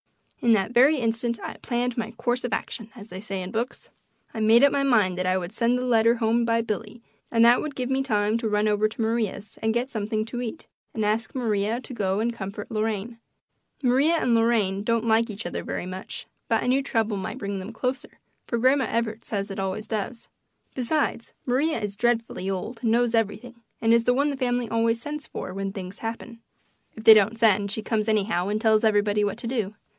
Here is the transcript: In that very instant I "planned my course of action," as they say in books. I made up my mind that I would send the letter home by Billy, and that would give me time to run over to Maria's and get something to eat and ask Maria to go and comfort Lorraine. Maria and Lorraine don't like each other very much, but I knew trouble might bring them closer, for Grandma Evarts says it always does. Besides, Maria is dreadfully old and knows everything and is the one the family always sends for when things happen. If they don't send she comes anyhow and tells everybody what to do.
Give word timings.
In 0.39 0.53
that 0.53 0.71
very 0.71 0.97
instant 0.97 1.39
I 1.43 1.57
"planned 1.57 1.95
my 1.95 2.09
course 2.13 2.43
of 2.43 2.51
action," 2.53 2.89
as 2.95 3.09
they 3.09 3.21
say 3.21 3.43
in 3.43 3.51
books. 3.51 3.91
I 4.33 4.39
made 4.39 4.63
up 4.63 4.71
my 4.71 4.81
mind 4.81 5.15
that 5.19 5.27
I 5.27 5.37
would 5.37 5.51
send 5.53 5.77
the 5.77 5.85
letter 5.85 6.15
home 6.15 6.43
by 6.43 6.61
Billy, 6.63 7.03
and 7.29 7.45
that 7.45 7.61
would 7.61 7.75
give 7.75 7.91
me 7.91 8.01
time 8.01 8.39
to 8.39 8.49
run 8.49 8.67
over 8.67 8.87
to 8.87 9.01
Maria's 9.01 9.59
and 9.61 9.75
get 9.75 9.91
something 9.91 10.25
to 10.25 10.41
eat 10.41 10.65
and 10.95 11.05
ask 11.05 11.35
Maria 11.35 11.79
to 11.81 11.93
go 11.93 12.19
and 12.19 12.33
comfort 12.33 12.71
Lorraine. 12.71 13.19
Maria 13.83 14.15
and 14.15 14.33
Lorraine 14.33 14.83
don't 14.83 15.05
like 15.05 15.29
each 15.29 15.45
other 15.45 15.63
very 15.63 15.85
much, 15.85 16.25
but 16.47 16.63
I 16.63 16.65
knew 16.65 16.81
trouble 16.81 17.17
might 17.17 17.37
bring 17.37 17.59
them 17.59 17.71
closer, 17.71 18.19
for 18.47 18.57
Grandma 18.57 18.87
Evarts 18.87 19.25
says 19.27 19.51
it 19.51 19.59
always 19.59 19.85
does. 19.87 20.27
Besides, 20.73 21.33
Maria 21.45 21.79
is 21.79 21.95
dreadfully 21.95 22.49
old 22.49 22.79
and 22.81 22.89
knows 22.91 23.13
everything 23.13 23.61
and 23.79 23.93
is 23.93 24.05
the 24.05 24.15
one 24.15 24.31
the 24.31 24.37
family 24.37 24.67
always 24.67 24.99
sends 24.99 25.27
for 25.27 25.53
when 25.53 25.71
things 25.71 25.99
happen. 25.99 26.39
If 26.95 27.03
they 27.03 27.13
don't 27.13 27.37
send 27.37 27.69
she 27.69 27.83
comes 27.83 28.07
anyhow 28.07 28.47
and 28.47 28.59
tells 28.59 28.83
everybody 28.83 29.23
what 29.23 29.37
to 29.37 29.45
do. 29.47 29.75